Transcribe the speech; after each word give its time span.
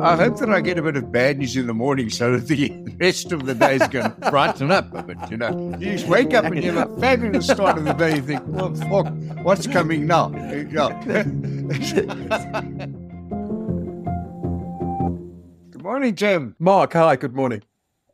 I 0.00 0.16
hope 0.16 0.38
that 0.38 0.50
I 0.50 0.60
get 0.60 0.78
a 0.78 0.82
bit 0.82 0.96
of 0.96 1.10
bad 1.10 1.38
news 1.38 1.56
in 1.56 1.66
the 1.66 1.74
morning 1.74 2.10
so 2.10 2.32
that 2.32 2.46
the 2.48 2.72
rest 3.00 3.32
of 3.32 3.46
the 3.46 3.54
day 3.54 3.68
days 3.78 3.88
can 3.88 4.14
brighten 4.30 4.70
up 4.70 4.92
a 4.94 5.02
bit, 5.02 5.16
you 5.30 5.36
know. 5.36 5.76
You 5.78 5.92
just 5.92 6.06
wake 6.06 6.34
up 6.34 6.44
and 6.44 6.62
you 6.62 6.72
have 6.72 6.90
a 6.90 7.00
fabulous 7.00 7.46
start 7.46 7.78
of 7.78 7.84
the 7.84 7.92
day. 7.92 8.16
You 8.16 8.22
think, 8.22 8.42
well, 8.46 8.74
fuck, 8.74 9.12
what's 9.42 9.66
coming 9.66 10.06
now? 10.06 10.28
Good 15.70 15.82
morning, 15.82 16.14
Jim. 16.14 16.54
Mark, 16.58 16.92
hi, 16.92 17.16
good 17.16 17.34
morning. 17.34 17.62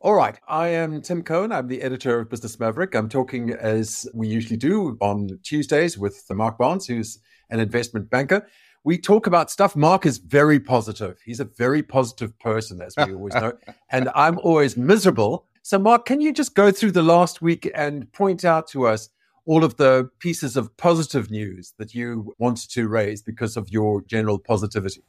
All 0.01 0.13
right, 0.13 0.39
I 0.47 0.69
am 0.69 1.01
Tim 1.01 1.23
Cohen. 1.23 1.51
I'm 1.51 1.67
the 1.67 1.81
editor 1.81 2.19
of 2.19 2.29
Business 2.29 2.59
Maverick. 2.59 2.95
I'm 2.95 3.09
talking 3.09 3.51
as 3.51 4.07
we 4.13 4.27
usually 4.27 4.57
do 4.57 4.97
on 5.01 5.39
Tuesdays 5.43 5.97
with 5.97 6.23
Mark 6.29 6.57
Barnes, 6.57 6.87
who's 6.87 7.19
an 7.49 7.59
investment 7.59 8.09
banker. 8.09 8.47
We 8.85 8.99
talk 8.99 9.25
about 9.25 9.49
stuff. 9.49 9.75
Mark 9.75 10.05
is 10.05 10.19
very 10.19 10.59
positive. 10.59 11.17
He's 11.25 11.39
a 11.39 11.45
very 11.45 11.81
positive 11.81 12.37
person, 12.37 12.83
as 12.83 12.95
we 12.95 13.15
always 13.15 13.33
know. 13.33 13.53
and 13.89 14.11
I'm 14.13 14.37
always 14.37 14.77
miserable. 14.77 15.47
So, 15.63 15.79
Mark, 15.79 16.05
can 16.05 16.21
you 16.21 16.31
just 16.31 16.53
go 16.53 16.69
through 16.69 16.91
the 16.91 17.01
last 17.01 17.41
week 17.41 17.67
and 17.73 18.11
point 18.13 18.45
out 18.45 18.67
to 18.69 18.85
us 18.85 19.09
all 19.47 19.63
of 19.63 19.77
the 19.77 20.11
pieces 20.19 20.55
of 20.55 20.77
positive 20.77 21.31
news 21.31 21.73
that 21.79 21.95
you 21.95 22.35
wanted 22.37 22.69
to 22.73 22.87
raise 22.87 23.23
because 23.23 23.57
of 23.57 23.71
your 23.71 24.01
general 24.03 24.37
positivity? 24.37 25.01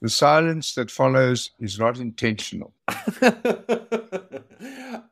The 0.00 0.08
silence 0.08 0.74
that 0.74 0.92
follows 0.92 1.50
is 1.58 1.76
not 1.78 1.98
intentional. 1.98 2.72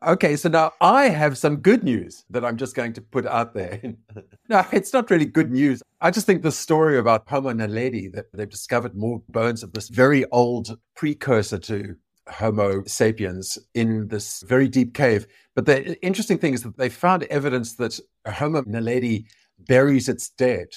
okay, 0.07 0.37
so 0.37 0.47
now 0.47 0.71
I 0.79 1.09
have 1.09 1.37
some 1.37 1.57
good 1.57 1.83
news 1.83 2.23
that 2.29 2.45
I'm 2.45 2.55
just 2.55 2.73
going 2.73 2.93
to 2.93 3.01
put 3.01 3.25
out 3.25 3.53
there. 3.53 3.81
no, 4.49 4.65
it's 4.71 4.93
not 4.93 5.11
really 5.11 5.25
good 5.25 5.51
news. 5.51 5.83
I 5.99 6.09
just 6.09 6.25
think 6.25 6.41
the 6.41 6.53
story 6.53 6.97
about 6.97 7.27
Homo 7.27 7.51
naledi 7.51 8.13
that 8.13 8.31
they've 8.33 8.49
discovered 8.49 8.95
more 8.95 9.21
bones 9.27 9.61
of 9.61 9.73
this 9.73 9.89
very 9.89 10.23
old 10.31 10.79
precursor 10.95 11.57
to 11.59 11.97
Homo 12.29 12.83
sapiens 12.85 13.57
in 13.73 14.07
this 14.07 14.41
very 14.43 14.69
deep 14.69 14.93
cave. 14.93 15.27
But 15.53 15.65
the 15.65 16.01
interesting 16.01 16.37
thing 16.37 16.53
is 16.53 16.63
that 16.63 16.77
they 16.77 16.89
found 16.89 17.23
evidence 17.23 17.75
that 17.75 17.99
Homo 18.25 18.61
naledi 18.61 19.25
buries 19.59 20.07
its 20.07 20.29
dead. 20.29 20.67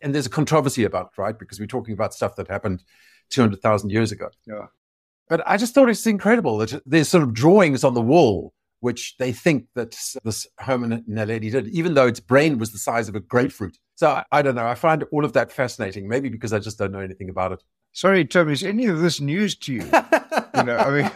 And 0.00 0.14
there's 0.14 0.26
a 0.26 0.30
controversy 0.30 0.84
about 0.84 1.10
right? 1.18 1.38
Because 1.38 1.60
we're 1.60 1.66
talking 1.66 1.92
about 1.92 2.14
stuff 2.14 2.36
that 2.36 2.48
happened 2.48 2.84
200,000 3.30 3.90
years 3.90 4.12
ago. 4.12 4.28
Yeah. 4.46 4.66
But 5.28 5.42
I 5.46 5.56
just 5.56 5.74
thought 5.74 5.88
it's 5.88 6.06
incredible 6.06 6.58
that 6.58 6.82
there's 6.84 7.08
sort 7.08 7.22
of 7.22 7.32
drawings 7.32 7.84
on 7.84 7.94
the 7.94 8.02
wall 8.02 8.52
which 8.80 9.16
they 9.18 9.32
think 9.32 9.66
that 9.74 9.90
this 10.24 10.46
Homo 10.58 10.96
naledi 11.08 11.52
did, 11.52 11.68
even 11.68 11.94
though 11.94 12.06
its 12.06 12.20
brain 12.20 12.58
was 12.58 12.72
the 12.72 12.78
size 12.78 13.08
of 13.08 13.14
a 13.14 13.20
grapefruit. 13.20 13.78
So 13.94 14.08
I, 14.08 14.24
I 14.32 14.42
don't 14.42 14.54
know. 14.54 14.66
I 14.66 14.74
find 14.74 15.04
all 15.12 15.24
of 15.24 15.34
that 15.34 15.52
fascinating, 15.52 16.08
maybe 16.08 16.28
because 16.30 16.52
I 16.52 16.58
just 16.58 16.78
don't 16.78 16.92
know 16.92 17.00
anything 17.00 17.28
about 17.28 17.52
it. 17.52 17.62
Sorry, 17.92 18.24
Tom, 18.24 18.48
is 18.48 18.62
any 18.62 18.86
of 18.86 19.00
this 19.00 19.20
news 19.20 19.54
to 19.56 19.74
you? 19.74 19.82
you 20.54 20.62
know, 20.62 20.76
I 20.76 20.90
mean, 20.90 21.06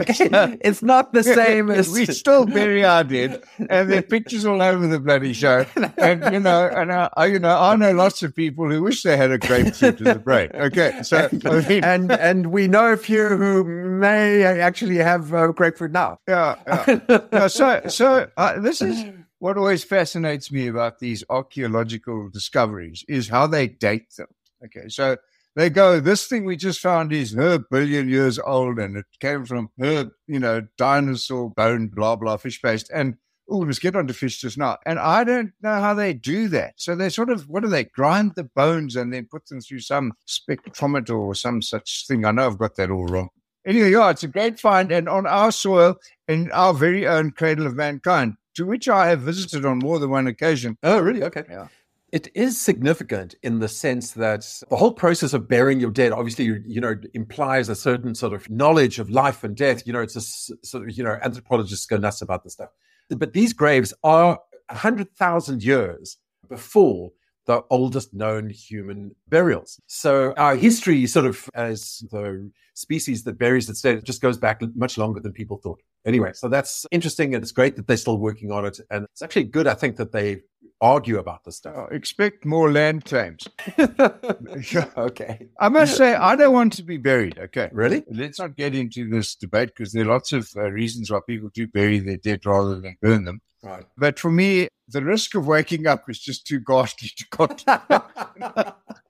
okay. 0.00 0.58
it's 0.60 0.82
not 0.82 1.12
the 1.12 1.22
same 1.22 1.70
as 1.70 1.88
we 1.88 2.06
still 2.06 2.46
bury 2.46 2.84
our 2.84 3.04
dead, 3.04 3.42
and 3.58 3.90
there 3.90 3.98
are 3.98 4.02
pictures 4.02 4.44
all 4.44 4.60
over 4.62 4.86
the 4.86 5.00
bloody 5.00 5.32
show. 5.32 5.64
And 5.98 6.32
you 6.32 6.40
know, 6.40 6.68
and 6.68 6.92
I, 6.92 7.26
you 7.26 7.38
know, 7.38 7.58
I 7.58 7.74
know 7.76 7.92
lots 7.92 8.22
of 8.22 8.34
people 8.34 8.70
who 8.70 8.82
wish 8.82 9.02
they 9.02 9.16
had 9.16 9.30
a 9.30 9.38
grapefruit 9.38 9.98
in 9.98 10.04
the 10.04 10.18
brain. 10.18 10.50
Okay, 10.54 11.00
so 11.02 11.28
I 11.44 11.68
mean, 11.68 11.84
and 11.84 12.12
and 12.12 12.52
we 12.52 12.68
know 12.68 12.92
a 12.92 12.96
few 12.96 13.28
who 13.28 13.64
may 13.64 14.42
actually 14.44 14.96
have 14.96 15.32
a 15.32 15.52
grapefruit 15.52 15.92
now. 15.92 16.18
Yeah, 16.28 16.56
yeah. 16.66 17.20
yeah 17.32 17.46
so 17.46 17.82
so 17.88 18.28
uh, 18.36 18.60
this 18.60 18.82
is 18.82 19.04
what 19.38 19.56
always 19.56 19.84
fascinates 19.84 20.50
me 20.50 20.66
about 20.66 20.98
these 20.98 21.24
archaeological 21.28 22.28
discoveries 22.30 23.04
is 23.08 23.28
how 23.28 23.46
they 23.46 23.66
date 23.68 24.14
them. 24.16 24.28
Okay, 24.64 24.88
so 24.88 25.16
they 25.56 25.70
go, 25.70 25.98
this 25.98 26.26
thing 26.26 26.44
we 26.44 26.54
just 26.54 26.80
found 26.80 27.12
is 27.14 27.32
her 27.32 27.58
billion 27.58 28.10
years 28.10 28.38
old 28.38 28.78
and 28.78 28.96
it 28.98 29.06
came 29.20 29.46
from 29.46 29.70
her, 29.80 30.10
you 30.26 30.38
know, 30.38 30.60
dinosaur 30.76 31.50
bone, 31.50 31.88
blah, 31.88 32.14
blah, 32.14 32.36
fish 32.36 32.60
paste. 32.60 32.90
And, 32.94 33.16
oh, 33.48 33.58
let's 33.58 33.78
get 33.78 33.96
on 33.96 34.06
to 34.06 34.12
fish 34.12 34.42
just 34.42 34.58
now. 34.58 34.76
And 34.84 34.98
I 34.98 35.24
don't 35.24 35.52
know 35.62 35.80
how 35.80 35.94
they 35.94 36.12
do 36.12 36.48
that. 36.48 36.74
So 36.76 36.94
they 36.94 37.08
sort 37.08 37.30
of, 37.30 37.48
what 37.48 37.62
do 37.62 37.70
they, 37.70 37.84
grind 37.84 38.32
the 38.36 38.44
bones 38.44 38.96
and 38.96 39.12
then 39.12 39.28
put 39.30 39.46
them 39.46 39.62
through 39.62 39.80
some 39.80 40.12
spectrometer 40.28 41.18
or 41.18 41.34
some 41.34 41.62
such 41.62 42.06
thing. 42.06 42.26
I 42.26 42.32
know 42.32 42.46
I've 42.46 42.58
got 42.58 42.76
that 42.76 42.90
all 42.90 43.06
wrong. 43.06 43.30
Anyway, 43.66 43.92
yeah, 43.92 44.10
it's 44.10 44.22
a 44.22 44.28
great 44.28 44.60
find. 44.60 44.92
And 44.92 45.08
on 45.08 45.26
our 45.26 45.50
soil, 45.50 45.96
in 46.28 46.52
our 46.52 46.74
very 46.74 47.06
own 47.06 47.30
cradle 47.30 47.66
of 47.66 47.74
mankind, 47.74 48.34
to 48.56 48.66
which 48.66 48.90
I 48.90 49.08
have 49.08 49.20
visited 49.20 49.64
on 49.64 49.78
more 49.78 49.98
than 49.98 50.10
one 50.10 50.26
occasion. 50.26 50.76
Oh, 50.82 51.00
really? 51.00 51.22
Okay. 51.22 51.44
Yeah. 51.48 51.68
It 52.16 52.28
is 52.34 52.58
significant 52.58 53.34
in 53.42 53.58
the 53.58 53.68
sense 53.68 54.12
that 54.12 54.40
the 54.70 54.76
whole 54.76 54.94
process 54.94 55.34
of 55.34 55.48
burying 55.48 55.80
your 55.80 55.90
dead, 55.90 56.12
obviously, 56.12 56.46
you 56.64 56.80
know, 56.80 56.94
implies 57.12 57.68
a 57.68 57.74
certain 57.74 58.14
sort 58.14 58.32
of 58.32 58.48
knowledge 58.48 58.98
of 58.98 59.10
life 59.10 59.44
and 59.44 59.54
death. 59.54 59.86
You 59.86 59.92
know, 59.92 60.00
it's 60.00 60.16
a 60.16 60.22
sort 60.66 60.84
of, 60.84 60.96
you 60.96 61.04
know, 61.04 61.18
anthropologists 61.22 61.84
go 61.84 61.98
nuts 61.98 62.22
about 62.22 62.42
this 62.42 62.54
stuff. 62.54 62.70
But 63.10 63.34
these 63.34 63.52
graves 63.52 63.92
are 64.02 64.40
100,000 64.70 65.62
years 65.62 66.16
before 66.48 67.12
the 67.44 67.62
oldest 67.68 68.14
known 68.14 68.48
human 68.48 69.14
burials. 69.28 69.78
So 69.86 70.32
our 70.38 70.56
history, 70.56 71.06
sort 71.06 71.26
of 71.26 71.50
as 71.54 72.02
the 72.10 72.50
species 72.72 73.24
that 73.24 73.38
buries 73.38 73.68
its 73.68 73.82
dead, 73.82 74.04
just 74.06 74.22
goes 74.22 74.38
back 74.38 74.62
much 74.74 74.96
longer 74.96 75.20
than 75.20 75.32
people 75.32 75.58
thought. 75.58 75.82
Anyway, 76.06 76.32
so 76.34 76.48
that's 76.48 76.86
interesting 76.90 77.34
and 77.34 77.42
it's 77.42 77.52
great 77.52 77.76
that 77.76 77.86
they're 77.86 77.96
still 77.96 78.18
working 78.18 78.52
on 78.52 78.64
it. 78.64 78.80
And 78.90 79.04
it's 79.12 79.22
actually 79.22 79.44
good, 79.44 79.66
I 79.66 79.74
think, 79.74 79.96
that 79.96 80.12
they 80.12 80.42
argue 80.80 81.18
about 81.18 81.44
this 81.44 81.56
stuff. 81.56 81.74
Oh, 81.76 81.94
expect 81.94 82.44
more 82.44 82.70
land 82.70 83.04
claims. 83.04 83.46
okay. 84.96 85.48
I 85.58 85.68
must 85.68 85.96
say, 85.96 86.14
I 86.14 86.36
don't 86.36 86.52
want 86.52 86.72
to 86.74 86.82
be 86.82 86.96
buried. 86.96 87.38
Okay. 87.38 87.68
Really? 87.72 88.04
Let's 88.10 88.38
not 88.38 88.56
get 88.56 88.74
into 88.74 89.08
this 89.08 89.34
debate 89.34 89.70
because 89.76 89.92
there 89.92 90.04
are 90.04 90.08
lots 90.08 90.32
of 90.32 90.50
uh, 90.56 90.70
reasons 90.70 91.10
why 91.10 91.20
people 91.26 91.50
do 91.52 91.66
bury 91.66 91.98
their 91.98 92.16
dead 92.16 92.44
rather 92.46 92.80
than 92.80 92.96
burn 93.00 93.24
them. 93.24 93.40
Right. 93.62 93.84
But 93.96 94.18
for 94.18 94.30
me, 94.30 94.68
the 94.88 95.02
risk 95.02 95.34
of 95.34 95.46
waking 95.46 95.86
up 95.86 96.08
is 96.08 96.20
just 96.20 96.46
too 96.46 96.60
ghastly 96.60 97.10
to 97.16 97.26
continue. 97.30 98.72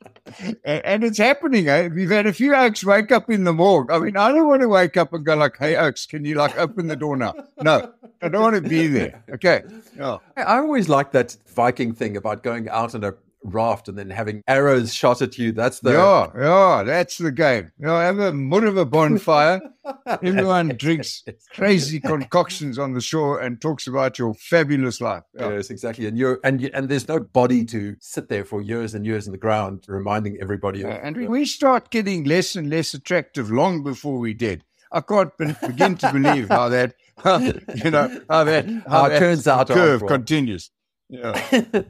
and, 0.64 1.04
it's 1.04 1.18
happening. 1.18 1.68
Eh? 1.68 1.88
We've 1.88 2.10
had 2.10 2.26
a 2.26 2.32
few 2.32 2.54
oaks 2.54 2.84
wake 2.84 3.12
up 3.12 3.30
in 3.30 3.44
the 3.44 3.52
morgue. 3.52 3.90
I 3.90 3.98
mean, 3.98 4.16
I 4.16 4.32
don't 4.32 4.48
want 4.48 4.62
to 4.62 4.68
wake 4.68 4.96
up 4.96 5.12
and 5.12 5.24
go 5.24 5.36
like, 5.36 5.56
"Hey, 5.58 5.76
oaks, 5.76 6.06
can 6.06 6.24
you 6.24 6.34
like 6.34 6.56
open 6.58 6.86
the 6.88 6.96
door 6.96 7.16
now?" 7.16 7.34
No, 7.60 7.92
I 8.22 8.28
don't 8.28 8.42
want 8.42 8.56
to 8.56 8.68
be 8.68 8.86
there. 8.86 9.22
Okay. 9.30 9.62
Oh. 10.00 10.20
I 10.36 10.58
always 10.58 10.88
like 10.88 11.12
that 11.12 11.36
Viking 11.48 11.94
thing 11.94 12.16
about 12.16 12.42
going 12.42 12.68
out 12.68 12.94
on 12.94 13.04
a 13.04 13.14
raft 13.52 13.88
and 13.88 13.98
then 13.98 14.10
having 14.10 14.42
arrows 14.46 14.94
shot 14.94 15.22
at 15.22 15.38
you. 15.38 15.52
That's 15.52 15.80
the 15.80 15.92
yeah, 15.92 16.30
yeah. 16.36 16.82
That's 16.84 17.18
the 17.18 17.32
game. 17.32 17.72
You 17.78 17.86
know, 17.86 17.98
have 17.98 18.18
a 18.18 18.32
mud 18.32 18.64
of 18.64 18.76
a 18.76 18.84
bonfire. 18.84 19.60
Everyone 20.06 20.68
drinks 20.76 21.24
crazy 21.52 22.00
concoctions 22.00 22.78
on 22.78 22.92
the 22.92 23.00
shore 23.00 23.40
and 23.40 23.60
talks 23.60 23.86
about 23.86 24.18
your 24.18 24.34
fabulous 24.34 25.00
life. 25.00 25.22
Yeah. 25.34 25.50
Yes, 25.50 25.70
exactly. 25.70 26.06
And 26.06 26.18
you're 26.18 26.40
and 26.44 26.60
you, 26.60 26.70
and 26.74 26.88
there's 26.88 27.08
no 27.08 27.20
body 27.20 27.64
to 27.66 27.96
sit 28.00 28.28
there 28.28 28.44
for 28.44 28.60
years 28.60 28.94
and 28.94 29.06
years 29.06 29.26
in 29.26 29.32
the 29.32 29.38
ground, 29.38 29.84
reminding 29.88 30.38
everybody. 30.40 30.82
Of, 30.82 30.90
uh, 30.90 31.00
and 31.02 31.16
we, 31.16 31.28
we 31.28 31.44
start 31.44 31.90
getting 31.90 32.24
less 32.24 32.56
and 32.56 32.68
less 32.70 32.94
attractive 32.94 33.50
long 33.50 33.82
before 33.82 34.18
we 34.18 34.34
did. 34.34 34.64
I 34.92 35.00
can't 35.00 35.36
begin 35.36 35.96
to 35.96 36.12
believe 36.12 36.48
how 36.48 36.68
that, 36.68 36.94
you 37.24 37.90
know, 37.90 38.20
how 38.28 38.44
that, 38.44 38.66
how, 38.66 38.82
how 38.88 39.04
it 39.06 39.18
turns 39.18 39.46
out 39.46 39.68
curve 39.68 40.06
continues. 40.06 40.70
Yeah. 41.08 41.40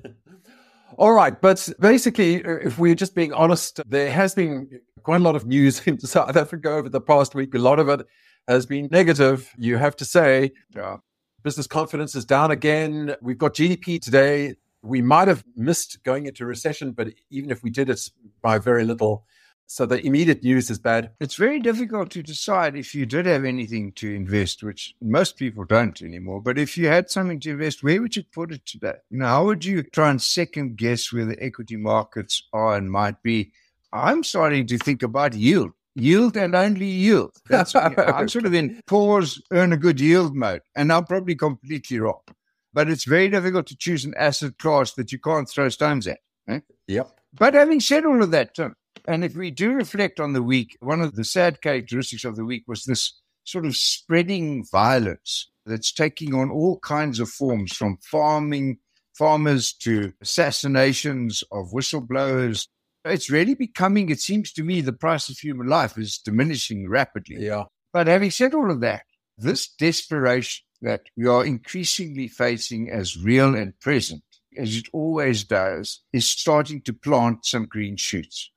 All 0.99 1.13
right. 1.13 1.39
But 1.39 1.69
basically, 1.79 2.45
uh, 2.45 2.57
if 2.63 2.79
we're 2.79 2.95
just 2.95 3.15
being 3.15 3.33
honest, 3.33 3.81
there 3.87 4.11
has 4.11 4.35
been 4.35 4.81
quite 5.03 5.21
a 5.21 5.25
lot 5.25 5.37
of 5.37 5.47
news 5.47 5.81
in 5.87 5.99
South 6.01 6.37
Africa 6.37 6.71
over 6.71 6.89
the 6.89 7.01
past 7.01 7.35
week. 7.35 7.55
A 7.55 7.59
lot 7.59 7.79
of 7.79 7.89
it 7.89 8.07
has 8.49 8.65
been 8.65 8.89
negative, 8.91 9.53
you 9.59 9.77
have 9.77 9.97
to 9.97 10.05
say. 10.05 10.53
Yeah. 10.75 10.99
Business 11.43 11.67
confidence 11.67 12.15
is 12.15 12.25
down 12.25 12.51
again. 12.51 13.15
We've 13.21 13.39
got 13.39 13.55
GDP 13.55 14.01
today. 14.01 14.55
We 14.83 15.03
might 15.03 15.29
have 15.29 15.45
missed 15.55 16.03
going 16.03 16.27
into 16.27 16.47
recession, 16.47 16.93
but 16.93 17.09
even 17.31 17.51
if 17.51 17.63
we 17.63 17.71
did, 17.71 17.91
it's 17.91 18.11
by 18.41 18.59
very 18.59 18.85
little. 18.85 19.27
So 19.69 19.85
the 19.85 20.05
immediate 20.07 20.45
news 20.45 20.71
is 20.71 20.79
bad. 20.79 21.11
It's 21.21 21.35
very 21.35 21.59
difficult 21.59 22.11
to 22.11 22.23
decide 22.23 22.77
if 22.77 22.95
you 22.95 23.05
did 23.05 23.27
have 23.27 23.45
anything 23.45 23.93
to 23.93 24.15
invest, 24.15 24.63
which 24.63 24.95
most 25.03 25.37
people 25.37 25.65
don't 25.65 26.01
anymore. 26.03 26.41
But 26.41 26.57
if 26.57 26.79
you 26.79 26.87
had 26.87 27.11
something 27.11 27.41
to 27.41 27.51
invest, 27.51 27.83
where 27.83 28.01
would 28.01 28.15
you 28.15 28.23
put 28.23 28.53
it 28.53 28.65
today? 28.65 28.95
You 29.11 29.19
know, 29.19 29.27
how 29.27 29.45
would 29.47 29.65
you 29.65 29.83
try 29.83 30.11
and 30.11 30.23
second 30.23 30.77
guess 30.77 31.13
where 31.13 31.25
the 31.25 31.43
equity 31.43 31.77
markets 31.77 32.45
are 32.53 32.77
and 32.77 32.91
might 32.91 33.23
be? 33.23 33.53
I'm 33.93 34.23
starting 34.23 34.67
to 34.69 34.79
think 34.79 35.03
about 35.03 35.35
yield. 35.35 35.73
Yield 35.97 36.37
and 36.37 36.55
only 36.55 36.87
yield. 36.87 37.33
That's, 37.49 37.75
I'm 37.75 38.29
sort 38.29 38.47
of 38.47 38.55
in 38.55 38.81
pause, 38.87 39.43
earn 39.51 39.73
a 39.73 39.77
good 39.77 40.01
yield 40.01 40.37
mode. 40.37 40.63
And 40.77 40.93
I'm 40.93 41.05
probably 41.05 41.35
completely 41.35 41.99
wrong. 41.99 42.21
But 42.73 42.89
it's 42.89 43.05
very 43.05 43.29
difficult 43.31 43.67
to 43.69 43.77
choose 43.77 44.05
an 44.05 44.15
asset 44.17 44.59
class 44.59 44.93
that 44.93 45.11
you 45.11 45.19
can't 45.19 45.49
throw 45.49 45.71
stones 45.71 46.07
at. 46.07 46.21
Right? 46.47 46.63
Yep. 46.87 47.11
But 47.33 47.55
having 47.55 47.81
said 47.81 48.05
all 48.05 48.23
of 48.23 48.31
that, 48.31 48.55
Tim, 48.55 48.77
and 49.07 49.25
if 49.25 49.35
we 49.37 49.51
do 49.51 49.73
reflect 49.73 50.21
on 50.21 50.33
the 50.33 50.43
week, 50.43 50.77
one 50.81 51.01
of 51.01 51.15
the 51.15 51.25
sad 51.25 51.61
characteristics 51.61 52.25
of 52.25 52.37
the 52.37 52.45
week 52.45 52.65
was 52.67 52.85
this 52.85 53.21
sort 53.45 53.67
of 53.67 53.77
spreading 53.77 54.65
violence 54.71 55.51
that's 55.65 55.93
taking 55.93 56.35
on 56.35 56.51
all 56.51 56.79
kinds 56.81 57.21
of 57.21 57.29
forms 57.29 57.77
from 57.77 57.99
farming 58.03 58.79
farmers 59.17 59.73
to 59.73 60.13
assassinations 60.21 61.43
of 61.51 61.71
whistleblowers. 61.73 62.69
It's 63.05 63.31
really 63.31 63.55
becoming, 63.55 64.11
it 64.11 64.21
seems 64.21 64.53
to 64.55 64.63
me, 64.63 64.81
the 64.81 64.93
price 64.93 65.29
of 65.29 65.39
human 65.39 65.69
life 65.69 65.97
is 65.97 66.19
diminishing 66.19 66.89
rapidly. 66.89 67.37
Yeah. 67.39 67.65
But 67.93 68.09
having 68.09 68.31
said 68.31 68.55
all 68.55 68.71
of 68.71 68.81
that, 68.81 69.05
this 69.39 69.69
desperation 69.69 70.65
that 70.83 71.03
we 71.17 71.27
are 71.27 71.45
increasingly 71.45 72.29
facing 72.29 72.91
as 72.91 73.17
real 73.17 73.55
and 73.55 73.79
present, 73.81 74.23
as 74.59 74.77
it 74.77 74.87
always 74.93 75.45
does, 75.45 76.03
is 76.13 76.29
starting 76.29 76.83
to 76.83 76.93
plant 76.93 77.47
some 77.47 77.67
green 77.67 77.97
shoots. 77.97 78.51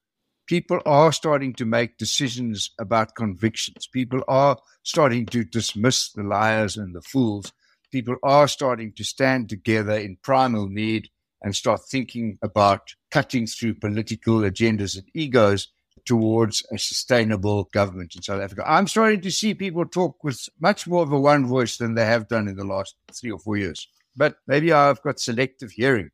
People 0.50 0.80
are 0.84 1.12
starting 1.12 1.54
to 1.54 1.64
make 1.64 2.00
decisions 2.00 2.72
about 2.80 3.14
convictions. 3.14 3.86
People 3.86 4.24
are 4.28 4.58
starting 4.82 5.28
to 5.28 5.44
dismiss 5.44 6.12
the 6.12 6.24
liars 6.24 6.76
and 6.76 6.96
the 6.96 7.04
fools. 7.04 7.54
People 7.92 8.16
are 8.24 8.48
starting 8.48 8.92
to 8.94 9.04
stand 9.04 9.48
together 9.48 9.92
in 9.92 10.18
primal 10.24 10.68
need 10.68 11.10
and 11.44 11.56
start 11.56 11.82
thinking 11.88 12.40
about 12.42 12.96
cutting 13.12 13.46
through 13.46 13.76
political 13.76 14.40
agendas 14.40 14.98
and 14.98 15.08
egos 15.14 15.68
towards 16.04 16.66
a 16.72 16.80
sustainable 16.80 17.66
government 17.66 18.16
in 18.16 18.24
South 18.24 18.42
Africa. 18.42 18.64
I'm 18.66 18.88
starting 18.88 19.22
to 19.22 19.32
see 19.32 19.54
people 19.54 19.86
talk 19.86 20.24
with 20.24 20.50
much 20.60 20.88
more 20.88 21.04
of 21.04 21.12
a 21.12 21.20
one 21.20 21.46
voice 21.46 21.78
than 21.78 21.94
they 21.94 22.06
have 22.06 22.28
done 22.28 22.48
in 22.48 22.56
the 22.56 22.66
last 22.66 22.96
three 23.14 23.30
or 23.30 23.38
four 23.38 23.58
years. 23.58 23.88
But 24.16 24.38
maybe 24.48 24.74
I've 24.74 25.04
got 25.04 25.20
selective 25.20 25.70
hearing. 25.70 26.10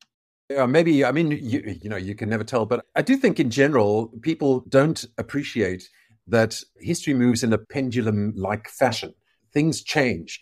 Yeah, 0.50 0.66
maybe. 0.68 1.04
I 1.04 1.12
mean, 1.12 1.32
you, 1.32 1.78
you 1.82 1.90
know, 1.90 1.96
you 1.96 2.16
can 2.16 2.30
never 2.30 2.44
tell. 2.44 2.66
But 2.66 2.86
I 2.96 3.02
do 3.02 3.18
think 3.18 3.40
in 3.40 3.50
general, 3.50 4.08
people 4.22 4.62
don't 4.70 5.04
appreciate 5.18 5.90
that 6.28 6.62
history 6.80 7.14
moves 7.14 7.44
in 7.44 7.54
a 7.54 7.58
pendulum 7.58 8.34
like 8.36 8.70
fashion. 8.70 9.14
Things 9.54 9.82
change. 9.82 10.42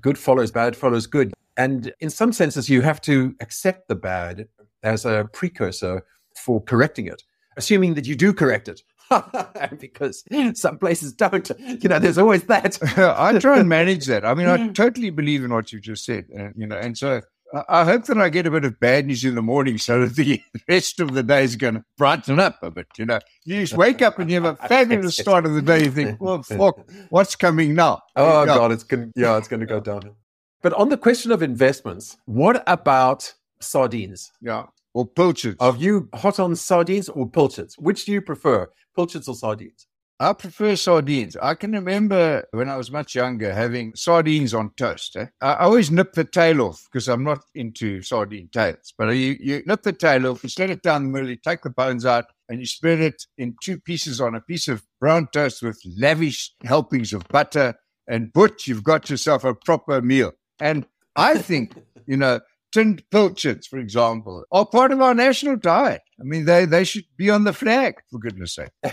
Good 0.00 0.18
follows 0.18 0.50
bad, 0.50 0.76
follows 0.76 1.06
good. 1.06 1.32
And 1.56 1.92
in 2.00 2.08
some 2.08 2.32
senses, 2.32 2.70
you 2.70 2.80
have 2.80 3.00
to 3.02 3.34
accept 3.40 3.88
the 3.88 3.94
bad 3.94 4.48
as 4.82 5.04
a 5.04 5.28
precursor 5.32 6.02
for 6.36 6.62
correcting 6.62 7.06
it, 7.06 7.22
assuming 7.56 7.94
that 7.94 8.06
you 8.06 8.16
do 8.16 8.32
correct 8.32 8.68
it. 8.68 8.82
because 9.78 10.24
some 10.54 10.78
places 10.78 11.12
don't. 11.12 11.50
You 11.58 11.88
know, 11.88 11.98
there's 11.98 12.16
always 12.16 12.44
that. 12.44 12.78
I 12.96 13.38
try 13.38 13.58
and 13.58 13.68
manage 13.68 14.06
that. 14.06 14.24
I 14.24 14.32
mean, 14.32 14.48
I 14.48 14.68
totally 14.72 15.10
believe 15.10 15.44
in 15.44 15.52
what 15.52 15.72
you 15.72 15.80
just 15.80 16.04
said. 16.06 16.26
Uh, 16.36 16.48
you 16.56 16.66
know, 16.66 16.76
and 16.76 16.96
so 16.96 17.20
I 17.68 17.84
hope 17.84 18.04
that 18.06 18.18
I 18.18 18.30
get 18.30 18.46
a 18.46 18.50
bit 18.50 18.64
of 18.64 18.80
bad 18.80 19.06
news 19.06 19.24
in 19.24 19.34
the 19.34 19.42
morning 19.42 19.76
so 19.76 20.00
that 20.00 20.16
the 20.16 20.40
rest 20.68 21.00
of 21.00 21.12
the 21.12 21.22
day 21.22 21.44
is 21.44 21.56
going 21.56 21.74
to 21.74 21.84
brighten 21.98 22.40
up 22.40 22.62
a 22.62 22.70
bit. 22.70 22.86
You 22.96 23.06
know, 23.06 23.18
you 23.44 23.60
just 23.60 23.76
wake 23.76 24.00
up 24.00 24.18
and 24.18 24.30
you 24.30 24.40
have 24.42 24.58
a 24.58 24.68
fabulous 24.68 25.16
start 25.16 25.44
of 25.44 25.52
the 25.52 25.62
day. 25.62 25.84
You 25.84 25.90
think, 25.90 26.20
well, 26.20 26.42
fuck, 26.42 26.88
what's 27.10 27.36
coming 27.36 27.74
now? 27.74 28.00
Oh, 28.16 28.44
yeah. 28.44 28.54
God, 28.54 28.72
it's 28.72 28.84
going 28.84 29.12
yeah, 29.16 29.36
it's 29.36 29.48
going 29.48 29.60
to 29.60 29.66
go 29.66 29.80
down. 29.80 30.14
But 30.62 30.72
on 30.74 30.88
the 30.88 30.96
question 30.96 31.32
of 31.32 31.42
investments, 31.42 32.16
what 32.24 32.62
about 32.66 33.34
sardines? 33.60 34.32
Yeah. 34.40 34.66
Or 34.94 35.06
pilchards. 35.06 35.56
Are 35.60 35.76
you 35.76 36.08
hot 36.14 36.38
on 36.38 36.54
sardines 36.56 37.08
or 37.08 37.28
pilchards? 37.28 37.76
Which 37.78 38.04
do 38.04 38.12
you 38.12 38.22
prefer, 38.22 38.70
pilchards 38.94 39.28
or 39.28 39.34
sardines? 39.34 39.86
I 40.22 40.32
prefer 40.34 40.76
sardines. 40.76 41.36
I 41.42 41.54
can 41.54 41.72
remember 41.72 42.44
when 42.52 42.68
I 42.68 42.76
was 42.76 42.92
much 42.92 43.16
younger 43.16 43.52
having 43.52 43.92
sardines 43.96 44.54
on 44.54 44.70
toast. 44.76 45.16
Eh? 45.16 45.26
I 45.40 45.64
always 45.64 45.90
nip 45.90 46.12
the 46.12 46.22
tail 46.22 46.60
off 46.62 46.84
because 46.84 47.08
I'm 47.08 47.24
not 47.24 47.40
into 47.56 48.02
sardine 48.02 48.48
tails. 48.52 48.94
But 48.96 49.08
you, 49.16 49.36
you 49.40 49.64
nip 49.66 49.82
the 49.82 49.92
tail 49.92 50.28
off, 50.28 50.44
you 50.44 50.48
slit 50.48 50.70
it 50.70 50.82
down 50.82 51.02
the 51.02 51.08
middle, 51.08 51.28
you 51.28 51.34
take 51.34 51.62
the 51.62 51.70
bones 51.70 52.06
out, 52.06 52.26
and 52.48 52.60
you 52.60 52.66
spread 52.66 53.00
it 53.00 53.26
in 53.36 53.56
two 53.64 53.80
pieces 53.80 54.20
on 54.20 54.36
a 54.36 54.40
piece 54.40 54.68
of 54.68 54.84
brown 55.00 55.26
toast 55.32 55.60
with 55.60 55.82
lavish 55.98 56.52
helpings 56.62 57.12
of 57.12 57.26
butter 57.26 57.74
and 58.06 58.32
butch. 58.32 58.68
You've 58.68 58.84
got 58.84 59.10
yourself 59.10 59.42
a 59.42 59.56
proper 59.56 60.00
meal. 60.00 60.30
And 60.60 60.86
I 61.16 61.38
think, 61.38 61.74
you 62.06 62.16
know, 62.16 62.38
tinned 62.70 63.02
pilchards, 63.10 63.66
for 63.66 63.80
example, 63.80 64.44
are 64.52 64.66
part 64.66 64.92
of 64.92 65.00
our 65.00 65.14
national 65.14 65.56
diet. 65.56 66.02
I 66.20 66.22
mean, 66.22 66.44
they, 66.44 66.64
they 66.64 66.84
should 66.84 67.06
be 67.16 67.28
on 67.28 67.42
the 67.42 67.52
flag, 67.52 67.96
for 68.08 68.20
goodness 68.20 68.54
sake. 68.54 68.70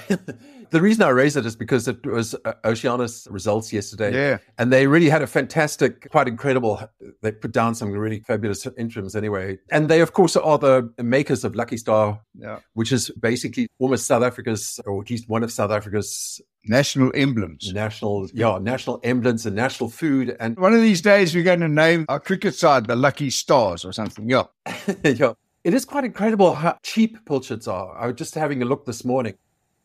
the 0.72 0.82
reason 0.82 1.04
I 1.04 1.10
raise 1.10 1.36
it 1.36 1.46
is 1.46 1.56
because 1.56 1.88
it 1.88 2.06
was 2.06 2.36
uh, 2.46 2.54
Oceana's 2.64 3.28
results 3.30 3.72
yesterday. 3.72 4.14
Yeah. 4.14 4.38
And 4.58 4.72
they 4.72 4.88
really 4.88 5.10
had 5.10 5.22
a 5.22 5.28
fantastic, 5.28 6.10
quite 6.12 6.28
incredible, 6.28 6.82
they 7.22 7.32
put 7.32 7.52
down 7.52 7.76
some 7.76 7.92
really 7.92 8.20
fabulous 8.20 8.68
interims 8.78 9.16
anyway. 9.16 9.58
And 9.72 9.90
they, 9.90 10.02
of 10.02 10.14
course, 10.14 10.36
are 10.36 10.58
the 10.58 10.92
makers 10.98 11.44
of 11.44 11.56
Lucky 11.56 11.78
Star, 11.78 12.22
yeah. 12.38 12.60
which 12.74 12.92
is 12.92 13.10
basically 13.12 13.68
almost 13.80 14.06
South 14.06 14.24
Africa's, 14.24 14.80
or 14.86 15.02
at 15.02 15.10
least 15.10 15.30
one 15.30 15.44
of 15.44 15.52
South 15.52 15.72
Africa's 15.72 16.42
national 16.66 17.12
emblems. 17.16 17.72
National, 17.74 18.28
yeah, 18.34 18.60
national 18.62 19.00
emblems 19.04 19.46
and 19.46 19.56
national 19.56 19.90
food. 19.90 20.36
And 20.40 20.58
one 20.58 20.74
of 20.74 20.82
these 20.82 21.02
days, 21.02 21.34
we're 21.34 21.44
going 21.44 21.62
to 21.62 21.68
name 21.68 22.06
our 22.10 22.20
cricket 22.20 22.56
side 22.56 22.88
the 22.88 22.96
Lucky 22.96 23.30
Stars 23.30 23.86
or 23.86 23.92
something. 23.92 24.30
Yeah. 24.30 24.44
yeah. 25.04 25.34
It 25.64 25.74
is 25.74 25.84
quite 25.84 26.06
incredible 26.06 26.56
how 26.56 26.78
cheap 26.84 27.18
pilchards 27.26 27.68
are. 27.68 27.98
I 27.98 28.08
was 28.08 28.16
just 28.16 28.34
having 28.36 28.62
a 28.62 28.66
look 28.66 28.86
this 28.86 29.04
morning. 29.04 29.36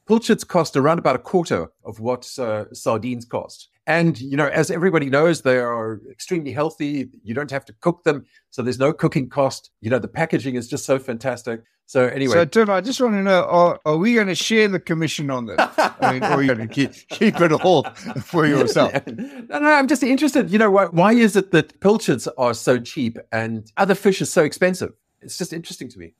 Pilchards 0.07 0.45
cost 0.45 0.77
around 0.77 0.99
about 0.99 1.17
a 1.17 1.19
quarter 1.19 1.71
of 1.85 2.01
what 2.01 2.39
uh, 2.39 2.67
sardines 2.73 3.25
cost. 3.25 3.69
And, 3.87 4.19
you 4.19 4.37
know, 4.37 4.49
as 4.49 4.71
everybody 4.71 5.11
knows, 5.11 5.43
they 5.43 5.59
are 5.59 6.01
extremely 6.11 6.53
healthy. 6.53 7.09
You 7.23 7.35
don't 7.35 7.51
have 7.51 7.65
to 7.67 7.73
cook 7.81 8.05
them. 8.05 8.25
So 8.51 8.63
there's 8.63 8.79
no 8.79 8.93
cooking 8.93 9.29
cost. 9.29 9.71
You 9.81 9.91
know, 9.91 9.99
the 9.99 10.09
packaging 10.09 10.55
is 10.55 10.69
just 10.69 10.87
so 10.87 10.99
fantastic. 10.99 11.63
So 11.87 12.07
anyway. 12.07 12.33
So, 12.33 12.45
Tim, 12.47 12.71
I 12.71 12.81
just 12.81 12.99
want 12.99 13.13
to 13.13 13.23
know, 13.23 13.45
are, 13.45 13.79
are 13.85 13.97
we 13.99 14.15
going 14.15 14.29
to 14.29 14.35
share 14.35 14.69
the 14.69 14.81
commission 14.81 15.31
on 15.31 15.47
this? 15.47 15.57
I 15.59 16.13
mean, 16.13 16.23
or 16.23 16.27
are 16.27 16.43
you 16.43 16.55
going 16.55 16.67
to 16.67 16.75
keep, 16.75 16.93
keep 17.09 17.39
it 17.41 17.53
all 17.53 17.85
for 18.23 18.47
yourself? 18.47 18.93
no, 19.07 19.59
no, 19.59 19.71
I'm 19.71 19.87
just 19.87 20.03
interested. 20.03 20.51
You 20.51 20.59
know, 20.59 20.71
why, 20.71 20.87
why 20.87 21.13
is 21.13 21.37
it 21.37 21.51
that 21.51 21.79
pilchards 21.81 22.27
are 22.39 22.55
so 22.55 22.79
cheap 22.79 23.19
and 23.33 23.71
other 23.77 23.95
fish 23.95 24.23
is 24.23 24.33
so 24.33 24.45
expensive? 24.45 24.93
It's 25.21 25.37
just 25.37 25.53
interesting 25.53 25.91
to 25.91 25.99
me. 25.99 26.15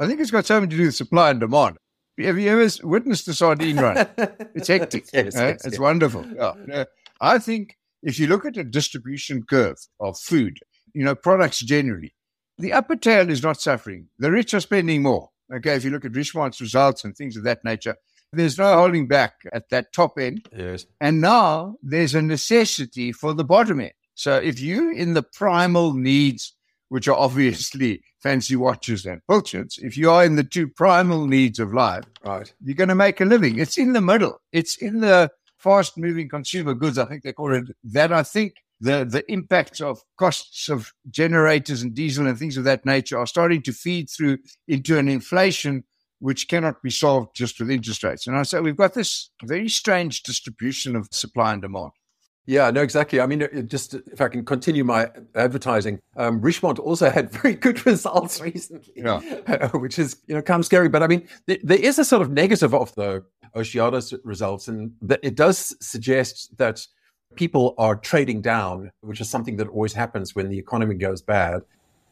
I 0.00 0.08
think 0.08 0.20
it's 0.20 0.32
got 0.32 0.46
something 0.46 0.68
to 0.70 0.76
do 0.76 0.86
with 0.86 0.96
supply 0.96 1.30
and 1.30 1.38
demand. 1.38 1.76
Have 2.18 2.38
you 2.38 2.50
ever 2.50 2.68
witnessed 2.84 3.28
a 3.28 3.34
sardine 3.34 3.76
run? 3.76 4.06
It's 4.54 4.68
hectic. 4.68 5.06
yes, 5.12 5.34
yes, 5.34 5.64
it's 5.64 5.74
yes. 5.74 5.78
wonderful. 5.78 6.24
Yeah. 6.26 6.52
Uh, 6.72 6.84
I 7.20 7.38
think 7.38 7.76
if 8.02 8.18
you 8.18 8.26
look 8.28 8.44
at 8.44 8.54
the 8.54 8.64
distribution 8.64 9.42
curve 9.42 9.78
of 9.98 10.18
food, 10.18 10.58
you 10.92 11.04
know, 11.04 11.14
products 11.14 11.60
generally, 11.60 12.14
the 12.58 12.72
upper 12.72 12.96
tail 12.96 13.30
is 13.30 13.42
not 13.42 13.60
suffering. 13.60 14.08
The 14.18 14.30
rich 14.30 14.54
are 14.54 14.60
spending 14.60 15.02
more. 15.02 15.30
Okay, 15.52 15.74
if 15.74 15.84
you 15.84 15.90
look 15.90 16.04
at 16.04 16.12
Richemont's 16.12 16.60
results 16.60 17.04
and 17.04 17.16
things 17.16 17.36
of 17.36 17.42
that 17.44 17.64
nature, 17.64 17.96
there's 18.32 18.58
no 18.58 18.74
holding 18.74 19.06
back 19.06 19.34
at 19.52 19.68
that 19.70 19.92
top 19.92 20.18
end. 20.18 20.48
Yes. 20.56 20.86
And 21.00 21.20
now 21.20 21.76
there's 21.82 22.14
a 22.14 22.22
necessity 22.22 23.12
for 23.12 23.34
the 23.34 23.44
bottom 23.44 23.80
end. 23.80 23.92
So 24.14 24.36
if 24.36 24.60
you 24.60 24.92
in 24.92 25.14
the 25.14 25.22
primal 25.22 25.92
needs, 25.94 26.54
which 26.88 27.08
are 27.08 27.16
obviously 27.16 28.02
fancy 28.22 28.56
watches 28.56 29.06
and 29.06 29.20
pilchards, 29.28 29.78
if 29.78 29.96
you 29.96 30.10
are 30.10 30.24
in 30.24 30.36
the 30.36 30.44
two 30.44 30.68
primal 30.68 31.26
needs 31.26 31.58
of 31.58 31.72
life, 31.72 32.04
right, 32.24 32.52
you're 32.62 32.74
going 32.74 32.88
to 32.88 32.94
make 32.94 33.20
a 33.20 33.24
living. 33.24 33.58
It's 33.58 33.78
in 33.78 33.92
the 33.92 34.00
middle. 34.00 34.40
It's 34.52 34.76
in 34.76 35.00
the 35.00 35.30
fast 35.58 35.96
moving 35.96 36.28
consumer 36.28 36.74
goods. 36.74 36.98
I 36.98 37.06
think 37.06 37.22
they 37.22 37.32
call 37.32 37.54
it 37.54 37.64
that. 37.84 38.12
I 38.12 38.22
think 38.22 38.54
the, 38.80 39.04
the 39.04 39.24
impacts 39.32 39.80
of 39.80 40.00
costs 40.18 40.68
of 40.68 40.92
generators 41.10 41.82
and 41.82 41.94
diesel 41.94 42.26
and 42.26 42.38
things 42.38 42.56
of 42.56 42.64
that 42.64 42.84
nature 42.84 43.18
are 43.18 43.26
starting 43.26 43.62
to 43.62 43.72
feed 43.72 44.10
through 44.10 44.38
into 44.68 44.98
an 44.98 45.08
inflation 45.08 45.84
which 46.18 46.48
cannot 46.48 46.82
be 46.82 46.90
solved 46.90 47.34
just 47.34 47.58
with 47.60 47.70
interest 47.70 48.02
rates. 48.04 48.26
And 48.26 48.36
I 48.36 48.42
say 48.44 48.60
we've 48.60 48.76
got 48.76 48.94
this 48.94 49.30
very 49.42 49.68
strange 49.68 50.22
distribution 50.22 50.96
of 50.96 51.08
supply 51.10 51.52
and 51.52 51.62
demand. 51.62 51.92
Yeah, 52.46 52.70
no, 52.70 52.82
exactly. 52.82 53.20
I 53.20 53.26
mean, 53.26 53.48
just 53.66 53.94
if 53.94 54.20
I 54.20 54.28
can 54.28 54.44
continue 54.44 54.84
my 54.84 55.10
advertising, 55.34 56.00
um, 56.16 56.42
Richemont 56.42 56.78
also 56.78 57.08
had 57.10 57.30
very 57.42 57.54
good 57.54 57.84
results 57.86 58.40
recently, 58.40 58.92
yeah. 58.96 59.68
which 59.74 59.98
is 59.98 60.16
you 60.26 60.34
know 60.34 60.42
kind 60.42 60.60
of 60.60 60.66
scary. 60.66 60.88
But 60.88 61.02
I 61.02 61.06
mean, 61.06 61.26
there, 61.46 61.58
there 61.62 61.78
is 61.78 61.98
a 61.98 62.04
sort 62.04 62.22
of 62.22 62.30
negative 62.30 62.74
of 62.74 62.94
the 62.96 63.24
Oceana's 63.54 64.12
results, 64.24 64.68
and 64.68 64.92
that 65.00 65.20
it 65.22 65.36
does 65.36 65.74
suggest 65.80 66.56
that 66.58 66.86
people 67.34 67.74
are 67.78 67.96
trading 67.96 68.42
down, 68.42 68.90
which 69.00 69.20
is 69.20 69.30
something 69.30 69.56
that 69.56 69.68
always 69.68 69.94
happens 69.94 70.34
when 70.34 70.50
the 70.50 70.58
economy 70.58 70.96
goes 70.96 71.22
bad. 71.22 71.62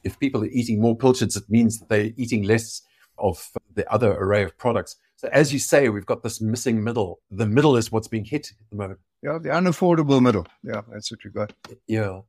If 0.02 0.18
people 0.18 0.42
are 0.42 0.48
eating 0.48 0.80
more 0.80 0.96
pilchards, 0.96 1.36
it 1.36 1.44
means 1.48 1.78
that 1.78 1.88
they're 1.88 2.10
eating 2.16 2.42
less 2.42 2.82
of 3.23 3.50
the 3.75 3.91
other 3.91 4.12
array 4.12 4.43
of 4.43 4.59
products. 4.59 4.97
So 5.17 5.29
as 5.33 5.52
you 5.52 5.59
say, 5.59 5.88
we've 5.88 6.05
got 6.05 6.23
this 6.23 6.41
missing 6.41 6.83
middle. 6.83 7.21
The 7.31 7.47
middle 7.47 7.76
is 7.76 7.91
what's 7.91 8.09
being 8.09 8.25
hit 8.25 8.50
at 8.50 8.71
the 8.71 8.76
moment. 8.76 9.00
Yeah, 9.23 9.38
the 9.38 9.50
unaffordable 9.50 10.21
middle. 10.21 10.47
Yeah, 10.64 10.83
that's 10.93 11.11
what 11.11 11.21
we 11.25 11.31
got. 11.31 11.52
Yeah. 11.87 12.23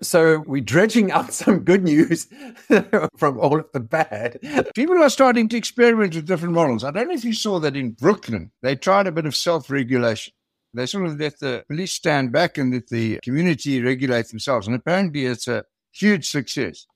So 0.00 0.44
we're 0.46 0.62
dredging 0.62 1.10
out 1.10 1.32
some 1.34 1.60
good 1.60 1.84
news 1.84 2.28
from 3.16 3.38
all 3.38 3.58
of 3.58 3.66
the 3.72 3.80
bad. 3.80 4.38
People 4.74 5.02
are 5.02 5.10
starting 5.10 5.48
to 5.50 5.56
experiment 5.56 6.14
with 6.14 6.26
different 6.26 6.54
models. 6.54 6.84
I 6.84 6.90
don't 6.90 7.08
know 7.08 7.14
if 7.14 7.24
you 7.24 7.34
saw 7.34 7.58
that 7.60 7.76
in 7.76 7.90
Brooklyn. 7.90 8.50
They 8.62 8.76
tried 8.76 9.06
a 9.06 9.12
bit 9.12 9.26
of 9.26 9.36
self-regulation. 9.36 10.32
They 10.72 10.86
sort 10.86 11.06
of 11.06 11.18
let 11.18 11.40
the 11.40 11.64
police 11.68 11.92
stand 11.92 12.32
back 12.32 12.56
and 12.58 12.72
let 12.72 12.88
the 12.88 13.18
community 13.22 13.82
regulate 13.82 14.28
themselves. 14.28 14.66
And 14.66 14.76
apparently 14.76 15.26
it's 15.26 15.48
a 15.48 15.64
huge 15.92 16.30
success. 16.30 16.86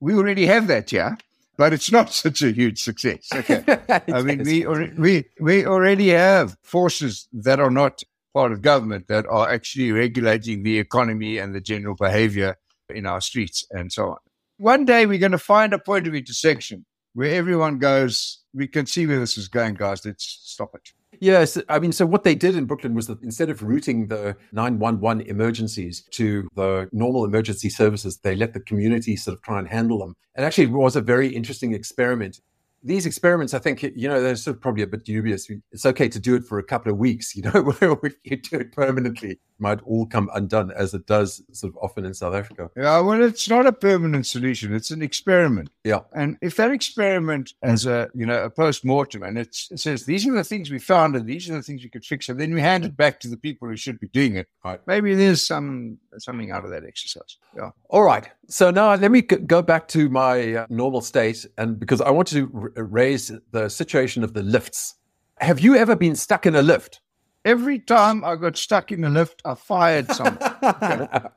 We 0.00 0.14
already 0.14 0.46
have 0.46 0.66
that, 0.68 0.92
yeah 0.92 1.16
but 1.60 1.74
it's 1.74 1.92
not 1.92 2.10
such 2.24 2.40
a 2.40 2.50
huge 2.52 2.82
success. 2.82 3.28
Okay. 3.34 3.62
I 4.08 4.22
mean, 4.22 4.44
we, 4.44 4.64
we, 4.96 5.24
we 5.38 5.66
already 5.66 6.08
have 6.08 6.56
forces 6.62 7.28
that 7.34 7.60
are 7.60 7.70
not 7.70 8.02
part 8.32 8.50
of 8.50 8.62
government 8.62 9.08
that 9.08 9.26
are 9.26 9.50
actually 9.50 9.92
regulating 9.92 10.62
the 10.62 10.78
economy 10.78 11.36
and 11.36 11.54
the 11.54 11.60
general 11.60 11.94
behavior 11.94 12.56
in 12.88 13.04
our 13.04 13.20
streets 13.20 13.66
and 13.72 13.92
so 13.92 14.12
on. 14.12 14.16
One 14.56 14.86
day 14.86 15.04
we're 15.04 15.18
going 15.18 15.32
to 15.32 15.38
find 15.38 15.74
a 15.74 15.78
point 15.78 16.06
of 16.06 16.14
intersection 16.14 16.86
where 17.12 17.34
everyone 17.34 17.78
goes, 17.78 18.38
we 18.54 18.66
can 18.66 18.86
see 18.86 19.06
where 19.06 19.20
this 19.20 19.36
is 19.36 19.48
going, 19.48 19.74
guys. 19.74 20.02
Let's 20.06 20.40
stop 20.42 20.70
it. 20.74 20.92
Yes, 21.22 21.58
I 21.68 21.78
mean, 21.78 21.92
so 21.92 22.06
what 22.06 22.24
they 22.24 22.34
did 22.34 22.56
in 22.56 22.64
Brooklyn 22.64 22.94
was 22.94 23.06
that 23.08 23.22
instead 23.22 23.50
of 23.50 23.62
routing 23.62 24.06
the 24.06 24.34
911 24.52 25.26
emergencies 25.26 26.02
to 26.12 26.48
the 26.56 26.88
normal 26.92 27.26
emergency 27.26 27.68
services, 27.68 28.18
they 28.22 28.34
let 28.34 28.54
the 28.54 28.60
community 28.60 29.16
sort 29.16 29.36
of 29.36 29.42
try 29.42 29.58
and 29.58 29.68
handle 29.68 29.98
them. 29.98 30.16
And 30.34 30.46
actually, 30.46 30.64
it 30.64 30.70
was 30.70 30.96
a 30.96 31.02
very 31.02 31.28
interesting 31.28 31.74
experiment 31.74 32.40
these 32.82 33.06
experiments, 33.06 33.52
I 33.52 33.58
think, 33.58 33.82
you 33.82 34.08
know, 34.08 34.22
they're 34.22 34.36
sort 34.36 34.56
of 34.56 34.62
probably 34.62 34.82
a 34.82 34.86
bit 34.86 35.04
dubious. 35.04 35.50
It's 35.70 35.84
okay 35.84 36.08
to 36.08 36.18
do 36.18 36.34
it 36.34 36.44
for 36.44 36.58
a 36.58 36.62
couple 36.62 36.90
of 36.90 36.98
weeks, 36.98 37.36
you 37.40 37.42
know, 37.42 37.74
if 38.02 38.14
you 38.24 38.36
do 38.36 38.56
it 38.56 38.72
permanently, 38.72 39.32
it 39.32 39.38
might 39.58 39.80
all 39.82 40.06
come 40.06 40.30
undone 40.34 40.70
as 40.72 40.94
it 40.94 41.06
does 41.06 41.42
sort 41.52 41.72
of 41.72 41.78
often 41.82 42.04
in 42.04 42.14
South 42.14 42.34
Africa. 42.34 42.70
Yeah, 42.76 43.00
well, 43.00 43.22
it's 43.22 43.48
not 43.48 43.66
a 43.66 43.72
permanent 43.72 44.26
solution. 44.26 44.74
It's 44.74 44.90
an 44.90 45.02
experiment. 45.02 45.70
Yeah. 45.84 46.00
And 46.14 46.38
if 46.40 46.56
that 46.56 46.70
experiment 46.70 47.54
as 47.62 47.86
a, 47.86 48.08
you 48.14 48.26
know, 48.26 48.44
a 48.44 48.50
post-mortem 48.50 49.22
and 49.22 49.38
it 49.38 49.54
says, 49.54 50.06
these 50.06 50.26
are 50.26 50.32
the 50.32 50.44
things 50.44 50.70
we 50.70 50.78
found 50.78 51.16
and 51.16 51.26
these 51.26 51.50
are 51.50 51.54
the 51.54 51.62
things 51.62 51.82
we 51.82 51.90
could 51.90 52.04
fix, 52.04 52.28
and 52.28 52.40
then 52.40 52.54
we 52.54 52.60
hand 52.60 52.84
it 52.84 52.96
back 52.96 53.20
to 53.20 53.28
the 53.28 53.36
people 53.36 53.68
who 53.68 53.76
should 53.76 54.00
be 54.00 54.08
doing 54.08 54.36
it. 54.36 54.48
Right. 54.64 54.80
Maybe 54.86 55.14
there's 55.14 55.46
some 55.46 55.98
something 56.18 56.50
out 56.50 56.64
of 56.64 56.70
that 56.70 56.84
exercise. 56.84 57.36
Yeah. 57.56 57.70
All 57.88 58.02
right. 58.02 58.28
So 58.48 58.70
now 58.70 58.94
let 58.94 59.10
me 59.10 59.22
go 59.22 59.62
back 59.62 59.88
to 59.88 60.08
my 60.08 60.54
uh, 60.54 60.66
normal 60.68 61.00
state, 61.00 61.46
and 61.58 61.78
because 61.78 62.00
I 62.00 62.10
want 62.10 62.28
to 62.28 62.46
raise 62.76 63.32
the 63.52 63.68
situation 63.68 64.24
of 64.24 64.34
the 64.34 64.42
lifts. 64.42 64.94
Have 65.38 65.60
you 65.60 65.74
ever 65.76 65.96
been 65.96 66.16
stuck 66.16 66.46
in 66.46 66.54
a 66.54 66.62
lift? 66.62 67.00
Every 67.46 67.78
time 67.78 68.22
I 68.22 68.36
got 68.36 68.58
stuck 68.58 68.92
in 68.92 69.02
a 69.02 69.08
lift, 69.08 69.40
I 69.46 69.54
fired 69.54 70.10
someone. 70.12 70.36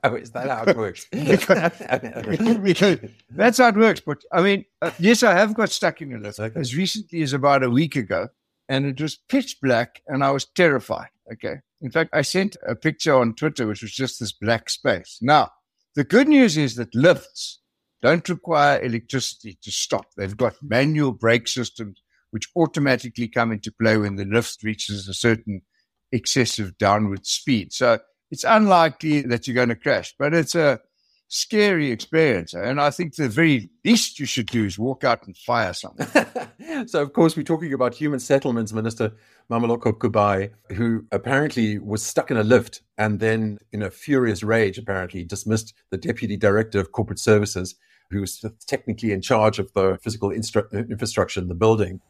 oh, 0.04 0.14
is 0.16 0.32
that 0.32 0.50
how 0.50 0.64
it 0.64 0.76
works? 0.76 1.06
because, 1.10 1.72
because 2.62 2.98
that's 3.30 3.56
how 3.56 3.68
it 3.68 3.76
works. 3.76 4.00
But 4.00 4.22
I 4.30 4.42
mean, 4.42 4.66
uh, 4.82 4.90
yes, 4.98 5.22
I 5.22 5.32
have 5.32 5.54
got 5.54 5.70
stuck 5.70 6.02
in 6.02 6.12
a 6.12 6.18
lift 6.18 6.38
okay. 6.38 6.60
as 6.60 6.76
recently 6.76 7.22
as 7.22 7.32
about 7.32 7.62
a 7.62 7.70
week 7.70 7.96
ago, 7.96 8.28
and 8.68 8.84
it 8.84 9.00
was 9.00 9.16
pitch 9.16 9.58
black, 9.62 10.02
and 10.06 10.22
I 10.22 10.30
was 10.30 10.44
terrified. 10.44 11.08
Okay. 11.32 11.56
In 11.80 11.90
fact, 11.90 12.10
I 12.12 12.22
sent 12.22 12.56
a 12.66 12.74
picture 12.74 13.14
on 13.14 13.34
Twitter, 13.34 13.66
which 13.66 13.82
was 13.82 13.92
just 13.92 14.20
this 14.20 14.32
black 14.32 14.68
space. 14.68 15.18
Now, 15.20 15.50
the 15.94 16.04
good 16.04 16.28
news 16.28 16.56
is 16.56 16.76
that 16.76 16.94
lifts 16.94 17.60
don't 18.02 18.28
require 18.28 18.82
electricity 18.82 19.58
to 19.62 19.72
stop. 19.72 20.06
They've 20.16 20.36
got 20.36 20.54
manual 20.62 21.12
brake 21.12 21.48
systems 21.48 22.00
which 22.34 22.50
automatically 22.56 23.28
come 23.28 23.52
into 23.52 23.70
play 23.80 23.96
when 23.96 24.16
the 24.16 24.24
lift 24.24 24.64
reaches 24.64 25.06
a 25.06 25.14
certain 25.14 25.62
excessive 26.10 26.76
downward 26.78 27.24
speed. 27.24 27.72
So 27.72 28.00
it's 28.32 28.42
unlikely 28.42 29.22
that 29.22 29.46
you're 29.46 29.54
going 29.54 29.68
to 29.68 29.76
crash, 29.76 30.12
but 30.18 30.34
it's 30.34 30.56
a 30.56 30.80
scary 31.34 31.90
experience. 31.90 32.54
Eh? 32.54 32.62
And 32.62 32.80
I 32.80 32.90
think 32.90 33.16
the 33.16 33.28
very 33.28 33.68
least 33.84 34.20
you 34.20 34.26
should 34.26 34.46
do 34.46 34.64
is 34.64 34.78
walk 34.78 35.02
out 35.02 35.26
and 35.26 35.36
fire 35.36 35.74
something. 35.74 36.06
so, 36.86 37.02
of 37.02 37.12
course, 37.12 37.36
we're 37.36 37.42
talking 37.42 37.72
about 37.72 37.94
Human 37.94 38.20
Settlements 38.20 38.72
Minister 38.72 39.12
Mmamoloko 39.50 39.92
Kubayi, 39.92 40.50
who 40.76 41.04
apparently 41.10 41.78
was 41.78 42.04
stuck 42.04 42.30
in 42.30 42.36
a 42.36 42.44
lift 42.44 42.82
and 42.96 43.18
then, 43.18 43.58
in 43.72 43.82
a 43.82 43.90
furious 43.90 44.44
rage, 44.44 44.78
apparently 44.78 45.24
dismissed 45.24 45.74
the 45.90 45.96
Deputy 45.96 46.36
Director 46.36 46.78
of 46.78 46.92
Corporate 46.92 47.18
Services, 47.18 47.74
who 48.10 48.20
was 48.20 48.44
technically 48.66 49.10
in 49.10 49.20
charge 49.20 49.58
of 49.58 49.72
the 49.72 49.98
physical 50.00 50.30
instru- 50.30 50.70
infrastructure 50.72 51.40
in 51.40 51.48
the 51.48 51.54
building. 51.54 52.00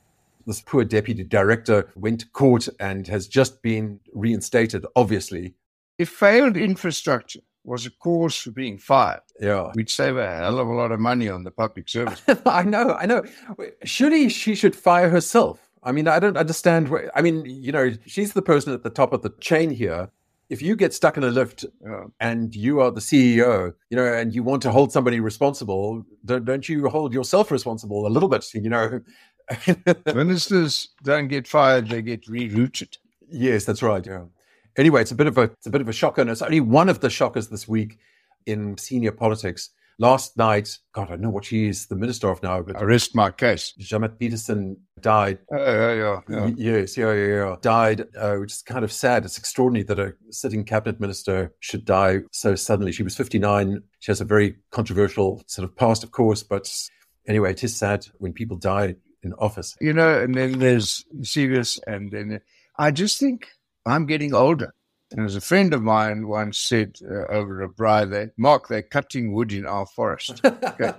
This 0.46 0.60
poor 0.60 0.84
deputy 0.84 1.24
director 1.24 1.90
went 1.96 2.20
to 2.20 2.28
court 2.28 2.68
and 2.78 3.06
has 3.06 3.26
just 3.26 3.62
been 3.62 4.00
reinstated, 4.12 4.84
obviously. 4.94 5.54
If 5.96 6.10
failed 6.10 6.58
infrastructure 6.58 7.40
was 7.64 7.86
a 7.86 7.90
cause 7.90 8.36
for 8.36 8.50
being 8.50 8.78
fired, 8.78 9.22
yeah, 9.40 9.72
we'd 9.74 9.90
save 9.90 10.16
a 10.16 10.36
hell 10.36 10.58
of 10.58 10.68
a 10.68 10.72
lot 10.72 10.92
of 10.92 11.00
money 11.00 11.28
on 11.28 11.44
the 11.44 11.50
public 11.50 11.88
service. 11.88 12.22
I 12.46 12.62
know, 12.62 12.94
I 12.94 13.06
know. 13.06 13.24
Surely 13.84 14.28
she 14.28 14.54
should 14.54 14.76
fire 14.76 15.08
herself. 15.08 15.70
I 15.82 15.92
mean, 15.92 16.08
I 16.08 16.18
don't 16.18 16.36
understand. 16.36 16.88
Where, 16.88 17.10
I 17.16 17.22
mean, 17.22 17.44
you 17.44 17.72
know, 17.72 17.92
she's 18.06 18.32
the 18.32 18.42
person 18.42 18.72
at 18.72 18.82
the 18.82 18.90
top 18.90 19.12
of 19.12 19.22
the 19.22 19.30
chain 19.40 19.70
here. 19.70 20.10
If 20.50 20.60
you 20.60 20.76
get 20.76 20.92
stuck 20.92 21.16
in 21.16 21.24
a 21.24 21.30
lift 21.30 21.64
yeah. 21.82 22.04
and 22.20 22.54
you 22.54 22.80
are 22.80 22.90
the 22.90 23.00
CEO, 23.00 23.72
you 23.88 23.96
know, 23.96 24.04
and 24.04 24.34
you 24.34 24.42
want 24.42 24.62
to 24.62 24.70
hold 24.70 24.92
somebody 24.92 25.18
responsible, 25.18 26.04
don't, 26.24 26.44
don't 26.44 26.68
you 26.68 26.88
hold 26.88 27.14
yourself 27.14 27.50
responsible 27.50 28.06
a 28.06 28.08
little 28.08 28.28
bit? 28.28 28.44
You 28.52 28.68
know, 28.68 29.00
Ministers 30.06 30.90
don't 31.02 31.28
get 31.28 31.46
fired; 31.46 31.88
they 31.88 32.02
get 32.02 32.26
rerouted. 32.26 32.98
Yes, 33.28 33.64
that's 33.64 33.82
right. 33.82 34.04
Yeah. 34.04 34.24
Anyway, 34.76 35.02
it's 35.02 35.12
a 35.12 35.16
bit 35.16 35.26
of 35.26 35.38
a 35.38 35.42
it's 35.42 35.66
a 35.66 35.70
bit 35.70 35.80
of 35.80 35.88
a 35.88 35.92
shocker, 35.92 36.20
and 36.20 36.30
it's 36.30 36.42
only 36.42 36.60
one 36.60 36.88
of 36.88 37.00
the 37.00 37.10
shockers 37.10 37.48
this 37.48 37.68
week 37.68 37.98
in 38.46 38.76
senior 38.78 39.12
politics. 39.12 39.70
Last 39.98 40.36
night, 40.36 40.78
God, 40.92 41.12
I 41.12 41.16
know 41.16 41.30
what 41.30 41.44
she 41.44 41.68
is 41.68 41.86
the 41.86 41.94
minister 41.94 42.28
of 42.28 42.42
now, 42.42 42.62
but 42.62 42.74
I 42.74 42.82
rest 42.82 43.14
my 43.14 43.30
case. 43.30 43.72
Jeanette 43.78 44.18
Pieterse 44.18 44.76
died. 45.00 45.38
Uh, 45.52 45.56
yeah, 45.56 45.92
yeah, 45.92 46.20
yeah. 46.28 46.50
Yes, 46.56 46.96
yeah, 46.96 47.12
yeah, 47.12 47.26
yeah. 47.26 47.56
Died, 47.60 48.04
uh, 48.18 48.34
which 48.36 48.52
is 48.52 48.62
kind 48.62 48.84
of 48.84 48.90
sad. 48.90 49.24
It's 49.24 49.38
extraordinary 49.38 49.84
that 49.84 50.00
a 50.00 50.14
sitting 50.30 50.64
cabinet 50.64 50.98
minister 50.98 51.54
should 51.60 51.84
die 51.84 52.20
so 52.32 52.56
suddenly. 52.56 52.90
She 52.90 53.04
was 53.04 53.16
59. 53.16 53.82
She 54.00 54.10
has 54.10 54.20
a 54.20 54.24
very 54.24 54.56
controversial 54.72 55.44
sort 55.46 55.68
of 55.68 55.76
past, 55.76 56.02
of 56.02 56.10
course, 56.10 56.42
but 56.42 56.68
anyway, 57.28 57.52
it 57.52 57.62
is 57.62 57.76
sad 57.76 58.04
when 58.18 58.32
people 58.32 58.56
die 58.56 58.96
in 59.22 59.32
office. 59.34 59.76
You 59.80 59.92
know, 59.92 60.20
and 60.20 60.34
then 60.34 60.58
there's 60.58 61.04
serious, 61.22 61.78
and 61.86 62.10
then 62.10 62.40
I 62.76 62.90
just 62.90 63.20
think 63.20 63.46
I'm 63.86 64.06
getting 64.06 64.34
older. 64.34 64.74
And 65.10 65.24
as 65.26 65.36
a 65.36 65.40
friend 65.40 65.72
of 65.72 65.82
mine 65.82 66.26
once 66.26 66.58
said 66.58 66.96
uh, 67.08 67.26
over 67.26 67.62
a 67.62 67.68
braai, 67.68 68.10
they, 68.10 68.30
Mark, 68.36 68.68
they're 68.68 68.82
cutting 68.82 69.32
wood 69.32 69.52
in 69.52 69.66
our 69.66 69.86
forest. 69.86 70.40
Okay. 70.74 70.92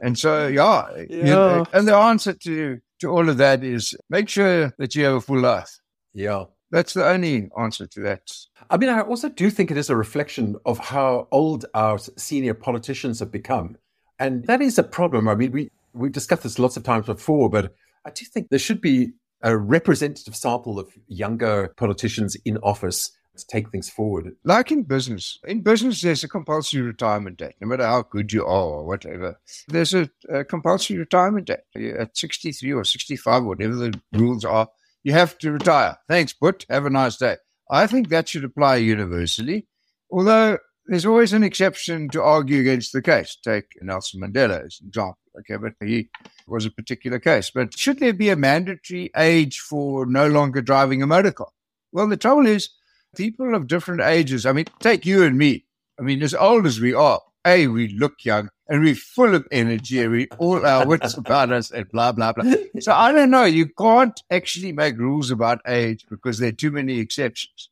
and 0.00 0.18
so, 0.18 0.46
yeah, 0.46 0.88
yeah. 0.96 1.16
You 1.16 1.24
know, 1.24 1.66
and 1.74 1.86
the 1.86 1.94
answer 1.94 2.32
to, 2.32 2.78
to 3.00 3.08
all 3.10 3.28
of 3.28 3.36
that 3.36 3.62
is 3.62 3.94
make 4.08 4.30
sure 4.30 4.72
that 4.78 4.94
you 4.94 5.04
have 5.04 5.14
a 5.14 5.20
full 5.20 5.40
life. 5.40 5.78
Yeah. 6.14 6.44
That's 6.70 6.94
the 6.94 7.06
only 7.06 7.50
answer 7.58 7.86
to 7.86 8.00
that. 8.00 8.32
I 8.70 8.78
mean, 8.78 8.88
I 8.88 9.02
also 9.02 9.28
do 9.28 9.50
think 9.50 9.70
it 9.70 9.76
is 9.76 9.90
a 9.90 9.96
reflection 9.96 10.56
of 10.64 10.78
how 10.78 11.28
old 11.30 11.66
our 11.74 11.98
senior 12.16 12.54
politicians 12.54 13.20
have 13.20 13.30
become. 13.30 13.76
And 14.18 14.46
that 14.46 14.62
is 14.62 14.78
a 14.78 14.82
problem. 14.82 15.28
I 15.28 15.34
mean, 15.34 15.52
we, 15.52 15.70
we've 15.92 16.12
discussed 16.12 16.44
this 16.44 16.58
lots 16.58 16.76
of 16.76 16.82
times 16.82 17.06
before, 17.06 17.50
but 17.50 17.74
I 18.06 18.10
do 18.10 18.24
think 18.24 18.48
there 18.48 18.58
should 18.58 18.80
be 18.80 19.12
a 19.44 19.56
representative 19.56 20.34
sample 20.34 20.78
of 20.80 20.88
younger 21.06 21.72
politicians 21.76 22.34
in 22.46 22.56
office 22.58 23.12
to 23.36 23.46
take 23.46 23.70
things 23.70 23.90
forward. 23.90 24.32
Like 24.42 24.72
in 24.72 24.84
business, 24.84 25.38
in 25.46 25.60
business, 25.60 26.00
there's 26.00 26.24
a 26.24 26.28
compulsory 26.28 26.80
retirement 26.80 27.36
date, 27.38 27.54
no 27.60 27.66
matter 27.68 27.84
how 27.84 28.02
good 28.02 28.32
you 28.32 28.42
are 28.42 28.64
or 28.64 28.86
whatever. 28.86 29.38
There's 29.68 29.92
a, 29.92 30.08
a 30.30 30.44
compulsory 30.44 30.96
retirement 30.96 31.48
date 31.48 31.60
at 31.98 32.16
63 32.16 32.72
or 32.72 32.84
65, 32.84 33.44
whatever 33.44 33.74
the 33.74 34.00
rules 34.12 34.44
are. 34.44 34.68
You 35.02 35.12
have 35.12 35.36
to 35.38 35.52
retire. 35.52 35.98
Thanks, 36.08 36.32
but 36.32 36.64
have 36.70 36.86
a 36.86 36.90
nice 36.90 37.18
day. 37.18 37.36
I 37.70 37.86
think 37.86 38.08
that 38.08 38.28
should 38.28 38.44
apply 38.44 38.76
universally, 38.76 39.66
although 40.10 40.58
there's 40.86 41.06
always 41.06 41.32
an 41.32 41.44
exception 41.44 42.08
to 42.10 42.22
argue 42.22 42.60
against 42.60 42.92
the 42.92 43.02
case. 43.02 43.36
Take 43.42 43.76
Nelson 43.80 44.20
Mandela 44.20 44.64
as 44.64 44.78
an 44.80 44.88
example. 44.88 45.18
Okay, 45.40 45.56
but 45.56 45.72
he 45.80 46.08
was 46.46 46.64
a 46.64 46.70
particular 46.70 47.18
case. 47.18 47.50
But 47.50 47.76
should 47.76 47.98
there 47.98 48.12
be 48.12 48.28
a 48.28 48.36
mandatory 48.36 49.10
age 49.16 49.58
for 49.58 50.06
no 50.06 50.28
longer 50.28 50.62
driving 50.62 51.02
a 51.02 51.06
motor 51.06 51.32
car? 51.32 51.48
Well, 51.92 52.08
the 52.08 52.16
trouble 52.16 52.46
is, 52.46 52.70
people 53.16 53.54
of 53.54 53.66
different 53.66 54.02
ages. 54.02 54.46
I 54.46 54.52
mean, 54.52 54.66
take 54.80 55.04
you 55.06 55.24
and 55.24 55.38
me. 55.38 55.64
I 55.98 56.02
mean, 56.02 56.22
as 56.22 56.34
old 56.34 56.66
as 56.66 56.80
we 56.80 56.94
are, 56.94 57.20
a 57.46 57.66
we 57.66 57.88
look 57.88 58.24
young 58.24 58.48
and 58.68 58.82
we're 58.82 58.94
full 58.94 59.34
of 59.34 59.46
energy 59.50 60.00
and 60.00 60.12
we 60.12 60.28
all 60.38 60.64
our 60.64 60.86
wits 60.86 61.14
about 61.18 61.52
us 61.52 61.70
and 61.70 61.88
blah 61.90 62.12
blah 62.12 62.32
blah. 62.32 62.54
So 62.80 62.92
I 62.92 63.12
don't 63.12 63.30
know. 63.30 63.44
You 63.44 63.68
can't 63.68 64.18
actually 64.30 64.72
make 64.72 64.98
rules 64.98 65.30
about 65.30 65.60
age 65.66 66.06
because 66.08 66.38
there 66.38 66.48
are 66.48 66.52
too 66.52 66.70
many 66.70 66.98
exceptions. 66.98 67.70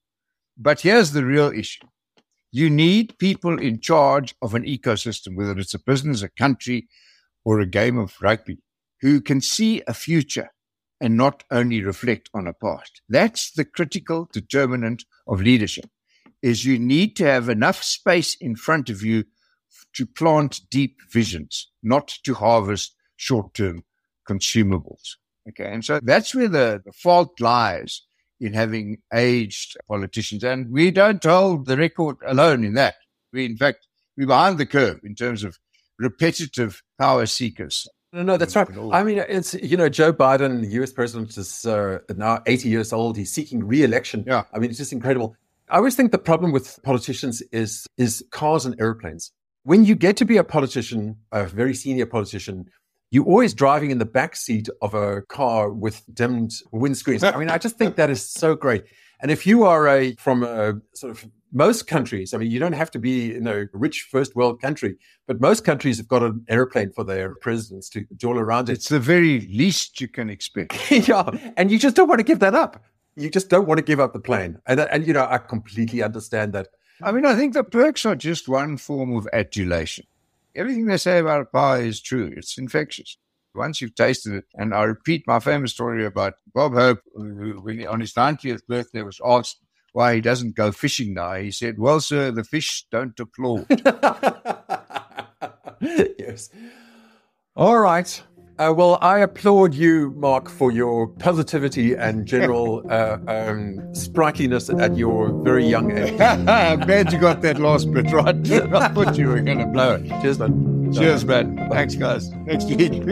But 0.57 0.81
here's 0.81 1.13
the 1.13 1.25
real 1.25 1.51
issue. 1.51 1.87
You 2.53 2.69
need 2.69 3.19
people 3.19 3.59
in 3.59 3.81
charge 3.81 4.35
of 4.43 4.55
an 4.55 4.65
ecosystem, 4.65 5.37
whether 5.37 5.59
it's 5.59 5.75
a 5.75 5.79
business, 5.79 6.23
a 6.23 6.29
country, 6.29 6.89
or 7.45 7.59
a 7.61 7.67
game 7.67 7.99
of 7.99 8.15
rugby, 8.21 8.59
who 9.01 9.21
can 9.21 9.41
see 9.41 9.83
a 9.87 9.95
future 9.95 10.51
and 11.01 11.17
not 11.17 11.43
only 11.51 11.83
reflect 11.83 12.29
on 12.35 12.47
a 12.47 12.53
past. 12.53 13.01
That's 13.09 13.51
the 13.51 13.65
critical 13.65 14.29
determinant 14.33 15.05
of 15.27 15.41
leadership 15.41 15.87
is 16.43 16.65
you 16.65 16.79
need 16.79 17.17
to 17.17 17.25
have 17.25 17.49
enough 17.49 17.83
space 17.83 18.37
in 18.41 18.57
front 18.57 18.91
of 18.91 19.03
you 19.03 19.25
to 19.95 20.07
plant 20.07 20.61
deep 20.71 20.99
visions, 21.11 21.71
not 21.83 22.09
to 22.25 22.35
harvest 22.35 22.95
short-term 23.17 23.85
consumables. 24.29 25.17
Okay. 25.49 25.73
And 25.73 25.85
so 25.85 26.01
that's 26.03 26.35
where 26.35 26.49
the, 26.49 26.83
the 26.85 26.93
fault 26.93 27.41
lies 27.41 28.03
in 28.43 28.53
having 28.53 28.99
aged 29.15 29.77
politicians. 29.89 30.43
And 30.43 30.71
we 30.71 30.91
don't 30.91 31.23
hold 31.23 31.67
the 31.67 31.77
record 31.77 32.17
alone 32.27 32.65
in 32.65 32.75
that. 32.75 32.97
We, 33.33 33.47
in 33.47 33.57
fact, 33.57 33.87
we're 34.17 34.27
behind 34.27 34.59
the 34.59 34.67
curve 34.67 35.01
in 35.05 35.15
terms 35.15 35.45
of 35.45 35.59
repetitive 35.99 36.83
power 36.99 37.27
seekers. 37.27 37.87
No, 38.13 38.23
no, 38.23 38.37
that's 38.37 38.55
right. 38.57 38.69
I 38.93 39.05
mean, 39.05 39.19
it's, 39.27 39.55
you 39.55 39.77
know, 39.77 39.89
Joe 39.89 40.13
Biden, 40.13 40.61
the 40.61 40.83
US 40.83 40.93
president, 40.93 41.37
is 41.39 41.65
uh, 41.65 41.99
now 42.15 42.43
80 42.47 42.69
years 42.69 42.93
old. 42.93 43.17
He's 43.17 43.33
seeking 43.33 43.65
re 43.65 43.85
election. 43.85 44.25
Yeah. 44.27 44.43
I 44.53 44.59
mean, 44.59 44.69
it's 44.69 44.79
just 44.79 44.93
incredible. 44.93 45.35
I 45.71 45.77
always 45.77 45.97
think 45.97 46.13
the 46.13 46.19
problem 46.19 46.53
with 46.53 46.79
politicians 46.83 47.41
is, 47.53 47.87
is 47.97 48.23
cars 48.31 48.67
and 48.67 48.79
airplanes. 48.79 49.33
When 49.63 49.85
you 49.85 49.95
get 49.95 50.17
to 50.19 50.25
be 50.25 50.37
a 50.37 50.45
politician, 50.45 51.17
a 51.31 51.47
very 51.47 51.73
senior 51.75 52.05
politician, 52.05 52.67
you're 53.13 53.27
always 53.27 53.53
driving 53.53 53.91
in 53.91 53.99
the 53.99 54.07
back 54.07 54.35
seat 54.35 54.71
of 54.81 54.95
a 54.95 55.21
car 55.23 55.71
with 55.71 56.03
dimmed 56.15 56.51
windscreens. 56.73 57.23
I 57.23 57.39
mean, 57.39 57.51
I 57.51 57.59
just 57.59 57.77
think 57.77 57.97
that 57.97 58.09
is 58.09 58.25
so 58.27 58.57
great. 58.57 58.85
And 59.21 59.31
if 59.31 59.47
you 59.47 59.65
are 59.65 59.87
a 59.87 60.15
from 60.17 60.43
a 60.43 60.81
sort 60.95 61.13
of 61.13 61.29
most 61.53 61.87
countries, 61.87 62.33
I 62.33 62.39
mean, 62.39 62.51
you 62.51 62.59
don't 62.59 62.73
have 62.73 62.91
to 62.93 62.99
be 62.99 63.35
in 63.35 63.47
a 63.47 63.67
rich 63.75 64.09
first 64.11 64.35
world 64.35 64.63
country, 64.63 64.97
but 65.27 65.43
most 65.43 65.63
countries 65.63 65.99
have 65.99 66.09
got 66.09 66.23
an 66.23 66.43
airplane 66.49 66.91
for 66.91 67.05
their 67.05 67.35
presidents 67.35 67.91
to, 67.91 68.07
all 68.25 68.39
around 68.39 68.71
it. 68.71 68.73
It's 68.73 68.89
the 68.89 68.99
very 68.99 69.41
least 69.41 70.01
you 70.01 70.09
can 70.09 70.31
expect. 70.31 70.91
yeah, 70.91 71.29
and 71.59 71.71
you 71.71 71.79
just 71.79 71.95
don't 71.95 72.09
want 72.09 72.21
to 72.21 72.25
give 72.25 72.39
that 72.39 72.55
up. 72.55 72.83
You 73.15 73.29
just 73.29 73.51
don't 73.51 73.69
want 73.69 73.77
to 73.77 73.85
give 73.85 74.01
up 74.01 74.15
the 74.15 74.21
plane, 74.21 74.59
and 74.67 74.81
and 74.81 75.07
you 75.07 75.13
know, 75.13 75.27
I 75.29 75.37
completely 75.37 76.03
understand 76.03 76.55
that. 76.55 76.69
I 77.03 77.13
mean, 77.13 77.27
I 77.27 77.35
think 77.37 77.53
the 77.53 77.63
perks 77.63 78.07
are 78.07 78.17
just 78.17 78.49
one 78.49 78.79
form 78.79 79.15
of 79.15 79.29
adulation. 79.35 80.07
Everything 80.55 80.87
they 80.87 80.97
say 80.97 81.19
about 81.19 81.43
a 81.43 81.47
pie 81.47 81.79
is 81.79 82.01
true. 82.01 82.33
It's 82.37 82.59
infectious. 82.59 83.19
Once 83.55 83.81
you've 83.81 83.95
tasted 83.95 84.35
it, 84.35 84.45
and 84.55 84.75
I 84.75 84.85
repeat 84.85 85.25
my 85.27 85.39
famous 85.39 85.73
story 85.73 86.07
about 86.07 86.35
Bob 86.55 86.75
Hope, 86.75 87.01
who, 87.15 87.61
when 87.63 87.87
on 87.87 88.01
his 88.01 88.15
90th 88.15 88.67
birthday 88.67 89.03
was 89.03 89.21
asked 89.25 89.59
why 89.93 90.15
he 90.15 90.21
doesn't 90.21 90.57
go 90.57 90.73
fishing 90.73 91.15
now. 91.15 91.35
He 91.35 91.51
said, 91.51 91.79
Well, 91.79 92.01
sir, 92.01 92.31
the 92.31 92.45
fish 92.45 92.87
don't 92.91 93.19
applaud. 93.19 93.67
yes. 95.81 96.51
All 97.55 97.79
right. 97.79 98.23
Uh, 98.59 98.73
well, 98.77 98.99
I 99.01 99.21
applaud 99.21 99.75
you, 99.75 100.13
Mark, 100.17 100.49
for 100.49 100.71
your 100.71 101.09
positivity 101.09 101.95
and 101.95 102.27
general 102.27 102.85
uh, 102.91 103.19
um, 103.27 103.95
sprightliness 103.95 104.69
at 104.71 104.97
your 104.97 105.33
very 105.43 105.67
young 105.67 105.91
age. 105.91 106.21
I'm 106.21 106.81
glad 106.87 107.13
you 107.13 107.19
got 107.19 107.43
that 107.43 107.59
last 107.59 107.91
bit 107.93 108.13
right. 108.13 108.37
I 108.53 108.89
thought 108.89 109.17
you 109.17 109.29
were 109.29 109.41
going 109.41 109.59
to 109.59 109.67
blow 109.67 109.95
it. 109.95 110.09
Cheers, 110.23 110.39
man. 110.39 110.93
Cheers, 110.93 111.25
man. 111.25 111.57
Thanks, 111.71 111.95
guys. 111.95 112.31
Next 112.31 112.67
week. 112.67 113.03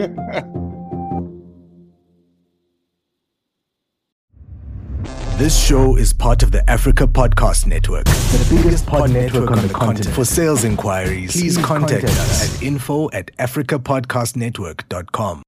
This 5.41 5.57
show 5.59 5.95
is 5.95 6.13
part 6.13 6.43
of 6.43 6.51
the 6.51 6.69
Africa 6.69 7.07
Podcast 7.07 7.65
Network. 7.65 8.05
The 8.05 8.61
biggest 8.61 8.85
pod 8.85 9.09
network 9.09 9.49
on 9.49 9.67
the 9.67 9.73
continent. 9.73 10.15
For 10.15 10.23
sales 10.23 10.63
inquiries, 10.63 11.31
please 11.31 11.57
contact 11.57 12.03
us 12.03 12.55
at 12.55 12.61
info 12.61 13.09
at 13.09 13.35
africapodcastnetwork.com. 13.37 15.39